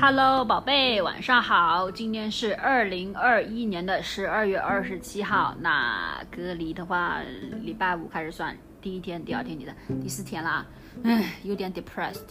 [0.00, 1.90] Hello，宝贝，晚上好。
[1.90, 5.56] 今天是二零二一年的十二月二十七号。
[5.60, 7.20] 那隔离的话，
[7.62, 10.64] 礼拜五开始算，第一天、第二天、第三、第四天啦。
[11.02, 12.28] 唉，有点 depressed。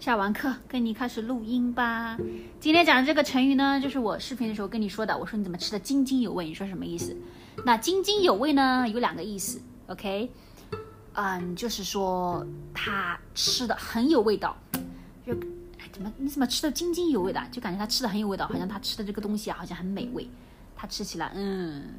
[0.00, 2.16] 下完课跟你开始录音吧。
[2.58, 5.16] 今天讲的这个成语呢，就是我视频的时候跟你说的。
[5.16, 6.46] 我说你怎么吃的津津有味？
[6.46, 7.14] 你说什么意思？
[7.66, 9.60] 那津津有味呢，有两个意思。
[9.88, 10.30] OK，
[11.12, 14.56] 嗯，就是说他吃的很有味道。
[15.26, 15.36] 就。
[15.92, 16.12] 怎么？
[16.18, 17.40] 你怎么吃的津津有味的？
[17.50, 20.28] 就感觉他吃的很有味道，好像他吃的这个东西啊，好像很美味。
[20.76, 21.94] 他吃起来，嗯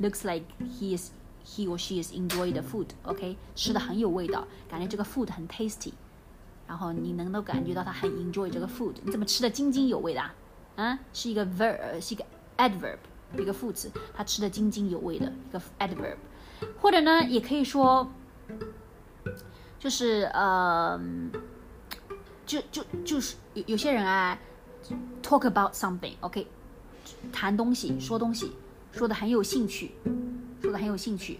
[0.00, 0.46] ，looks like
[0.78, 1.10] he is
[1.44, 2.86] he or she is enjoy the food。
[3.02, 5.92] OK，吃的很有味道，感觉这个 food 很 tasty。
[6.66, 8.94] 然后你能够感觉到他很 enjoy 这个 food。
[9.02, 10.22] 你怎么吃的津津有味的？
[10.76, 12.24] 啊，是一个 verb，是一个
[12.56, 12.98] adverb，
[13.36, 13.90] 一个副词。
[14.14, 16.16] 他吃的津津有味的一个 adverb，
[16.80, 18.10] 或者呢，也可以说，
[19.78, 21.00] 就是呃。
[22.50, 24.36] 就就就是有有些人啊
[25.22, 26.48] ，talk about something，OK，
[27.32, 28.50] 谈东西，说东西，
[28.90, 29.92] 说的很有兴趣，
[30.60, 31.38] 说的很有兴趣，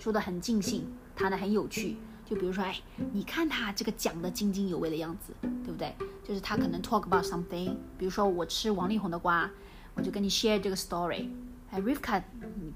[0.00, 0.84] 说的很尽兴，
[1.14, 1.96] 谈的很有趣。
[2.26, 2.74] 就比如说，哎，
[3.12, 5.94] 你看他这个讲的津津有味的样子，对不对？
[6.24, 9.48] 就是他可能 talk about something，比如说我吃王力宏的瓜，
[9.94, 11.28] 我就跟你 share 这个 story。
[11.70, 12.20] 哎，Rivka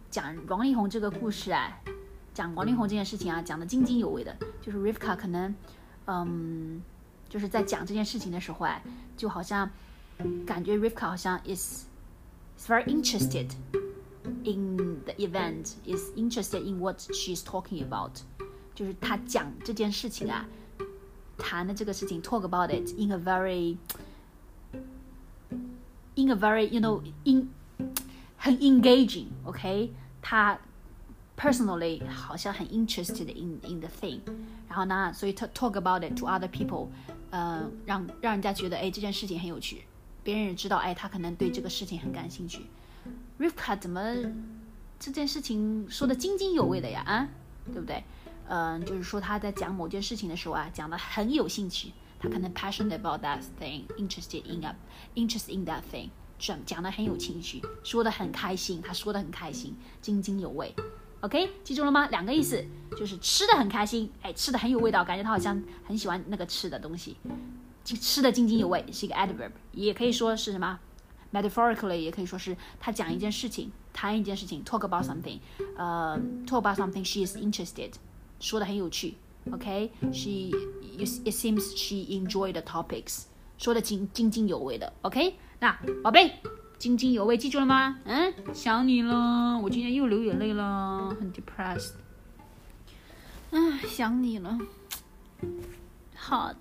[0.09, 1.81] 讲王力宏这个故事啊，
[2.33, 5.53] 讲王力宏这件事情啊，讲的津津有味的，就是 Rivka 可能，
[6.07, 6.81] 嗯。
[7.32, 8.82] 就是在讲这件事情的时候哎，
[9.16, 9.70] 就好像
[10.46, 11.86] 感觉 Rivka 好像 is
[12.58, 13.52] is very interested
[14.44, 18.22] in the event, is interested in what she's talking about。
[18.74, 20.46] 就是他讲这件事情啊，
[21.38, 23.78] 谈的这个事情，talk about it in a very
[26.16, 27.50] in a very you know in
[28.38, 29.92] 很 engaging，OK？
[30.22, 30.60] 他
[31.37, 34.21] personally 好像很 interested in in the thing，
[34.69, 36.89] 然后呢，所以他 talk about it to other people。
[37.31, 39.85] 呃，让让人家觉得，哎，这件事情很有趣，
[40.23, 42.67] 别人也知道，哎，他可能对这个事情很感兴趣。
[43.39, 44.15] Rivka 怎么
[45.01, 47.01] 这件事情说的津津有味的呀？
[47.07, 47.29] 啊，
[47.73, 48.05] 对不对？
[48.49, 60.75] 嗯，就是说他在讲某件事情的时候啊，讲的很有兴趣，他可能 passionate about that thing，interested in a，interested in that thing，讲讲的很有情趣，说的很开心，他说的很开心，津津有味。
[61.23, 62.09] OK，记住了吗？
[62.09, 62.65] 两个意思，
[62.99, 67.17] 就是吃的很开心，哎，吃的很有味道，感觉他好像很喜欢那个吃的东西，
[67.85, 70.81] 就吃的津津有味是一个 adverb，也可以说是什么
[71.33, 75.39] ？metaphorically 也可以说是他讲一件事情，谈一件事情，talk about something，
[75.77, 77.93] 呃，talk about something she is interested，
[78.41, 79.15] 说的很有趣。
[79.53, 80.51] OK，she
[80.99, 83.27] it seems she enjoyed the topics，
[83.59, 84.93] 说的津津津有味的。
[85.03, 85.73] OK，那
[86.03, 86.33] 宝贝。
[86.83, 88.01] 津津有味，记住了吗？
[88.07, 91.93] 嗯，想你了，我今天又流眼泪了，很 depressed。
[93.53, 94.59] 唉，想你了
[96.19, 96.57] ，hard，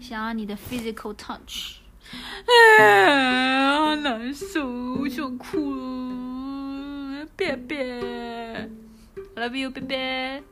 [0.00, 1.76] 想要你的 physical touch。
[2.80, 8.68] 唉，好难受，想哭了，别别
[9.36, 10.42] ，love you，别别。